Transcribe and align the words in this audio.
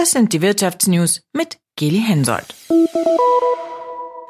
Das 0.00 0.12
sind 0.12 0.32
die 0.32 0.40
Wirtschaftsnews 0.40 1.20
mit 1.34 1.58
Geli 1.76 2.00
Hensoldt. 2.00 2.54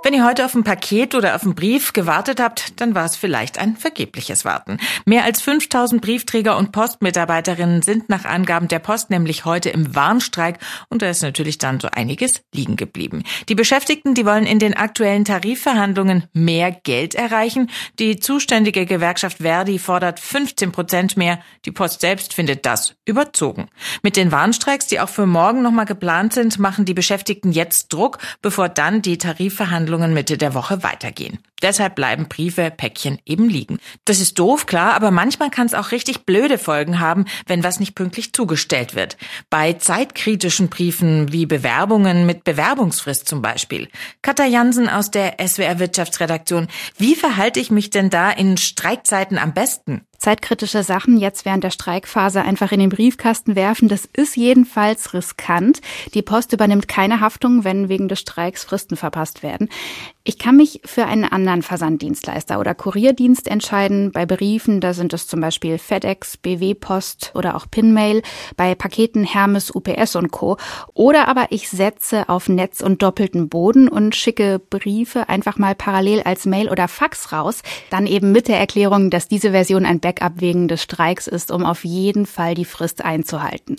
Wenn 0.03 0.15
ihr 0.15 0.25
heute 0.25 0.47
auf 0.47 0.55
ein 0.55 0.65
Paket 0.65 1.15
oder 1.15 1.35
auf 1.35 1.43
einen 1.43 1.55
Brief 1.55 1.93
gewartet 1.93 2.41
habt, 2.41 2.81
dann 2.81 2.95
war 2.95 3.05
es 3.05 3.17
vielleicht 3.17 3.59
ein 3.59 3.77
vergebliches 3.77 4.47
Warten. 4.47 4.79
Mehr 5.05 5.25
als 5.25 5.43
5000 5.43 6.01
Briefträger 6.01 6.57
und 6.57 6.73
Postmitarbeiterinnen 6.73 7.83
sind 7.83 8.09
nach 8.09 8.25
Angaben 8.25 8.67
der 8.69 8.79
Post 8.79 9.11
nämlich 9.11 9.45
heute 9.45 9.69
im 9.69 9.95
Warnstreik 9.95 10.59
und 10.89 11.03
da 11.03 11.11
ist 11.11 11.23
natürlich 11.23 11.59
dann 11.59 11.81
so 11.81 11.89
einiges 11.93 12.41
liegen 12.55 12.77
geblieben. 12.77 13.25
Die 13.51 13.55
Beschäftigten, 13.55 14.15
die 14.15 14.25
wollen 14.25 14.47
in 14.47 14.59
den 14.59 14.75
aktuellen 14.75 15.27
Tarifverhandlungen 15.27 16.25
mehr 16.33 16.73
Geld 16.73 17.15
erreichen. 17.15 17.69
Die 17.99 18.19
zuständige 18.19 18.87
Gewerkschaft 18.87 19.37
Verdi 19.43 19.79
fordert 19.79 20.19
15 20.19 20.73
Prozent 20.73 21.19
mehr. 21.19 21.41
Die 21.67 21.73
Post 21.73 22.01
selbst 22.01 22.33
findet 22.33 22.65
das 22.65 22.95
überzogen. 23.05 23.69
Mit 24.03 24.17
den 24.17 24.33
Warnstreiks, 24.33 24.87
die 24.87 24.99
auch 24.99 25.11
für 25.11 25.27
morgen 25.27 25.61
nochmal 25.61 25.85
geplant 25.85 26.33
sind, 26.33 26.59
machen 26.59 26.87
die 26.87 26.95
Beschäftigten 26.95 27.53
jetzt 27.53 27.93
Druck, 27.93 28.17
bevor 28.41 28.71
dann 28.71 29.03
die 29.03 29.19
Tarifverhandlungen 29.19 29.90
Verhandlungen 29.91 30.15
Mitte 30.15 30.39
der 30.39 30.55
Woche 30.55 30.85
weitergehen. 30.85 31.41
Deshalb 31.63 31.97
bleiben 31.97 32.29
Briefe, 32.29 32.71
Päckchen 32.71 33.19
eben 33.27 33.49
liegen. 33.49 33.79
Das 34.05 34.21
ist 34.21 34.39
doof, 34.39 34.67
klar, 34.67 34.95
aber 34.95 35.11
manchmal 35.11 35.51
kann 35.51 35.67
es 35.67 35.75
auch 35.75 35.91
richtig 35.91 36.25
blöde 36.25 36.59
Folgen 36.59 37.01
haben, 37.01 37.25
wenn 37.47 37.65
was 37.65 37.81
nicht 37.81 37.97
pünktlich 37.97 38.33
zugestellt 38.33 38.95
wird. 38.95 39.17
Bei 39.51 39.73
zeitkritischen 39.73 40.69
Briefen 40.69 41.33
wie 41.33 41.45
Bewerbungen 41.45 42.25
mit 42.25 42.45
Bewerbungsfrist 42.45 43.29
zum 43.29 43.43
Beispiel. 43.43 43.89
Katja 44.23 44.47
Jansen 44.47 44.89
aus 44.89 45.11
der 45.11 45.37
SWR 45.45 45.81
Wirtschaftsredaktion. 45.81 46.69
Wie 46.97 47.17
verhalte 47.17 47.59
ich 47.59 47.73
mich 47.73 47.91
denn 47.91 48.11
da 48.11 48.31
in 48.31 48.57
Streikzeiten 48.57 49.39
am 49.39 49.53
besten? 49.53 50.03
Zeitkritische 50.21 50.83
Sachen 50.83 51.17
jetzt 51.17 51.45
während 51.45 51.65
der 51.65 51.71
Streikphase 51.71 52.43
einfach 52.43 52.71
in 52.73 52.79
den 52.79 52.91
Briefkasten 52.91 53.57
werfen. 53.57 53.89
Das 53.89 54.05
ist 54.05 54.37
jedenfalls 54.37 55.15
riskant. 55.15 55.81
Die 56.15 56.23
Post 56.23 56.53
übernimmt 56.53 56.87
keine 56.87 57.21
Haftung, 57.21 57.65
wenn 57.65 57.89
wegen 57.89 58.07
des 58.07 58.21
Streiks 58.21 58.63
Fristen 58.63 58.97
verpasst 58.97 59.43
werden. 59.43 59.69
Ich 60.23 60.39
kann 60.39 60.57
mich 60.57 60.83
für 60.85 61.07
einen 61.07 61.25
anderen 61.25 61.63
Versanddienstleister 61.63 62.61
oder 62.61 62.75
Kurierdienst 62.75 63.49
entscheiden. 63.49 64.13
Bei 64.13 64.27
Briefen, 64.27 64.83
da 64.83 64.93
sind 64.93 65.15
es 65.15 65.27
zum 65.27 65.41
Beispiel 65.41 65.79
FedEx, 65.79 66.37
BW 66.37 66.75
Post 66.75 67.33
oder 67.35 67.57
auch 67.57 67.67
Pinmail. 67.71 68.23
Bei 68.55 68.75
Paketen 68.75 69.25
Hermes, 69.25 69.75
UPS 69.75 70.17
und 70.17 70.31
Co. 70.31 70.59
Oder 70.93 71.27
aber 71.27 71.47
ich 71.49 71.71
setze 71.71 72.29
auf 72.29 72.51
Netz 72.51 72.83
und 72.83 73.03
doppelten 73.03 73.49
Boden 73.49 73.89
und 73.89 74.15
schicke 74.15 74.59
Briefe 74.59 75.31
einfach 75.31 75.57
mal 75.57 75.75
parallel 75.75 76.21
als 76.23 76.45
Mail 76.45 76.69
oder 76.69 76.87
Fax 76.87 77.33
raus. 77.33 77.63
Dann 77.89 78.07
eben 78.07 78.31
mit 78.31 78.47
der 78.47 78.59
Erklärung, 78.59 79.09
dass 79.09 79.27
diese 79.27 79.53
Version 79.53 79.87
ein 79.87 80.01
Backup 80.11 80.41
wegen 80.41 80.67
des 80.67 80.83
Streiks 80.83 81.27
ist, 81.29 81.53
um 81.53 81.65
auf 81.65 81.85
jeden 81.85 82.27
Fall 82.27 82.55
die 82.55 82.65
Frist 82.65 83.05
einzuhalten. 83.05 83.77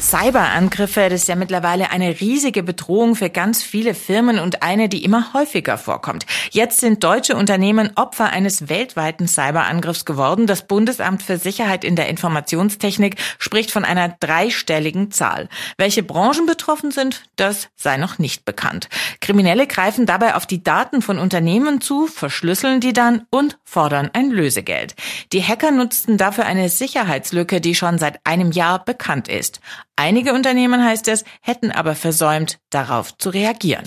Cyberangriffe, 0.00 1.08
das 1.10 1.22
ist 1.22 1.28
ja 1.28 1.34
mittlerweile 1.34 1.90
eine 1.90 2.20
riesige 2.20 2.62
Bedrohung 2.62 3.16
für 3.16 3.30
ganz 3.30 3.62
viele 3.64 3.94
Firmen 3.94 4.38
und 4.38 4.62
eine, 4.62 4.88
die 4.88 5.04
immer 5.04 5.34
häufiger 5.34 5.76
vorkommt. 5.76 6.24
Jetzt 6.50 6.78
sind 6.78 7.02
deutsche 7.02 7.34
Unternehmen 7.34 7.90
Opfer 7.96 8.30
eines 8.30 8.68
weltweiten 8.68 9.26
Cyberangriffs 9.26 10.04
geworden. 10.04 10.46
Das 10.46 10.66
Bundesamt 10.66 11.22
für 11.22 11.36
Sicherheit 11.36 11.84
in 11.84 11.96
der 11.96 12.08
Informationstechnik 12.08 13.16
spricht 13.38 13.72
von 13.72 13.84
einer 13.84 14.16
dreistelligen 14.20 15.10
Zahl. 15.10 15.48
Welche 15.78 16.04
Branchen 16.04 16.46
betroffen 16.46 16.92
sind, 16.92 17.24
das 17.34 17.68
sei 17.74 17.96
noch 17.96 18.18
nicht 18.18 18.44
bekannt. 18.44 18.88
Kriminelle 19.20 19.66
greifen 19.66 20.06
dabei 20.06 20.36
auf 20.36 20.46
die 20.46 20.62
Daten 20.62 21.02
von 21.02 21.18
Unternehmen 21.18 21.80
zu, 21.80 22.06
verschlüsseln 22.06 22.80
die 22.80 22.92
dann 22.92 23.26
und 23.30 23.58
fordern 23.64 24.10
ein 24.12 24.30
Lösegeld. 24.30 24.94
Die 25.32 25.42
Hacker 25.42 25.72
nutzten 25.72 26.18
dafür 26.18 26.46
eine 26.46 26.68
Sicherheitslücke, 26.68 27.60
die 27.60 27.74
schon 27.74 27.98
seit 27.98 28.20
einem 28.24 28.52
Jahr 28.52 28.84
bekannt 28.84 29.28
ist. 29.28 29.60
Einige 29.98 30.32
Unternehmen, 30.32 30.84
heißt 30.84 31.08
es, 31.08 31.24
hätten 31.42 31.72
aber 31.72 31.96
versäumt, 31.96 32.60
darauf 32.70 33.18
zu 33.18 33.30
reagieren. 33.30 33.82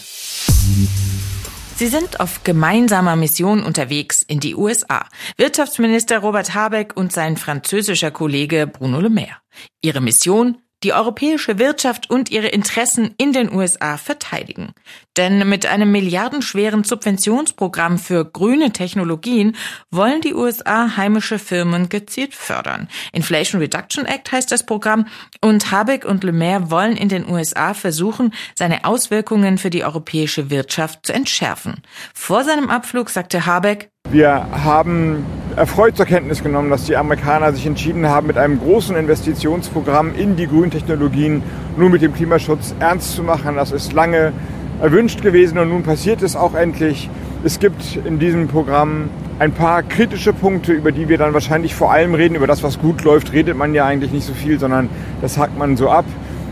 Sie 1.77 1.87
sind 1.87 2.19
auf 2.19 2.43
gemeinsamer 2.43 3.15
Mission 3.15 3.63
unterwegs 3.63 4.21
in 4.21 4.41
die 4.41 4.53
USA. 4.53 5.05
Wirtschaftsminister 5.37 6.19
Robert 6.19 6.53
Habeck 6.53 6.97
und 6.97 7.13
sein 7.13 7.37
französischer 7.37 8.11
Kollege 8.11 8.67
Bruno 8.67 8.99
Le 8.99 9.09
Maire. 9.09 9.37
Ihre 9.81 10.01
Mission 10.01 10.57
die 10.83 10.93
europäische 10.93 11.59
Wirtschaft 11.59 12.09
und 12.09 12.31
ihre 12.31 12.47
Interessen 12.47 13.13
in 13.17 13.33
den 13.33 13.53
USA 13.53 13.97
verteidigen. 13.97 14.73
Denn 15.17 15.47
mit 15.47 15.65
einem 15.65 15.91
milliardenschweren 15.91 16.83
Subventionsprogramm 16.83 17.99
für 17.99 18.25
grüne 18.25 18.71
Technologien 18.71 19.55
wollen 19.91 20.21
die 20.21 20.33
USA 20.33 20.95
heimische 20.97 21.37
Firmen 21.37 21.89
gezielt 21.89 22.33
fördern. 22.33 22.87
Inflation 23.11 23.61
Reduction 23.61 24.05
Act 24.05 24.31
heißt 24.31 24.51
das 24.51 24.65
Programm 24.65 25.07
und 25.41 25.71
Habeck 25.71 26.05
und 26.05 26.23
Le 26.23 26.31
Maire 26.31 26.71
wollen 26.71 26.95
in 26.95 27.09
den 27.09 27.29
USA 27.29 27.73
versuchen, 27.73 28.33
seine 28.55 28.85
Auswirkungen 28.85 29.57
für 29.57 29.69
die 29.69 29.83
europäische 29.83 30.49
Wirtschaft 30.49 31.05
zu 31.05 31.13
entschärfen. 31.13 31.83
Vor 32.13 32.43
seinem 32.43 32.69
Abflug 32.69 33.09
sagte 33.09 33.45
Habeck, 33.45 33.90
wir 34.11 34.45
haben 34.51 35.25
erfreut 35.55 35.95
zur 35.95 36.05
Kenntnis 36.05 36.43
genommen, 36.43 36.69
dass 36.69 36.85
die 36.85 36.97
Amerikaner 36.97 37.53
sich 37.53 37.65
entschieden 37.65 38.07
haben, 38.07 38.27
mit 38.27 38.37
einem 38.37 38.59
großen 38.59 38.95
Investitionsprogramm 38.95 40.13
in 40.15 40.35
die 40.35 40.47
grünen 40.47 40.71
Technologien 40.71 41.43
nur 41.77 41.89
mit 41.89 42.01
dem 42.01 42.13
Klimaschutz 42.13 42.75
ernst 42.79 43.15
zu 43.15 43.23
machen. 43.23 43.55
Das 43.55 43.71
ist 43.71 43.93
lange 43.93 44.33
erwünscht 44.81 45.21
gewesen 45.21 45.57
und 45.57 45.69
nun 45.69 45.83
passiert 45.83 46.21
es 46.21 46.35
auch 46.35 46.55
endlich. 46.55 47.09
Es 47.43 47.59
gibt 47.59 47.99
in 48.05 48.19
diesem 48.19 48.47
Programm 48.47 49.09
ein 49.39 49.51
paar 49.51 49.83
kritische 49.83 50.33
Punkte, 50.33 50.73
über 50.73 50.91
die 50.91 51.09
wir 51.09 51.17
dann 51.17 51.33
wahrscheinlich 51.33 51.73
vor 51.73 51.91
allem 51.91 52.13
reden. 52.13 52.35
Über 52.35 52.47
das, 52.47 52.63
was 52.63 52.79
gut 52.79 53.03
läuft, 53.03 53.33
redet 53.33 53.57
man 53.57 53.73
ja 53.73 53.85
eigentlich 53.85 54.11
nicht 54.11 54.25
so 54.25 54.33
viel, 54.33 54.59
sondern 54.59 54.89
das 55.21 55.37
hakt 55.37 55.57
man 55.57 55.77
so 55.77 55.89
ab. 55.89 56.05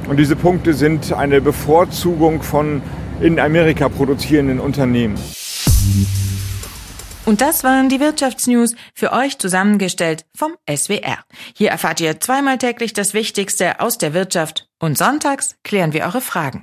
Und 0.10 0.18
diese 0.18 0.36
Punkte 0.36 0.74
sind 0.74 1.14
eine 1.14 1.42
Bevorzugung 1.42 2.42
von 2.42 2.82
in 3.22 3.40
Amerika 3.40 3.90
produzierenden 3.90 4.60
Unternehmen. 4.60 5.16
Und 7.30 7.42
das 7.42 7.64
waren 7.64 7.90
die 7.90 8.00
Wirtschaftsnews 8.00 8.74
für 8.96 9.12
euch 9.12 9.38
zusammengestellt 9.38 10.26
vom 10.36 10.56
SWR. 10.68 11.20
Hier 11.56 11.70
erfahrt 11.70 12.02
ihr 12.02 12.20
zweimal 12.20 12.58
täglich 12.58 12.92
das 12.94 13.14
Wichtigste 13.14 13.80
aus 13.82 14.00
der 14.00 14.16
Wirtschaft 14.16 14.68
und 14.80 14.98
sonntags 14.98 15.56
klären 15.64 15.94
wir 15.94 16.06
eure 16.06 16.22
Fragen. 16.22 16.58